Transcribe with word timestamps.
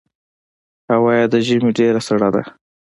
هوا 0.91 1.11
یې 1.19 1.25
د 1.33 1.35
ژمي 1.47 1.71
ډېره 1.77 2.01
سړه 2.07 2.29
ده. 2.35 2.43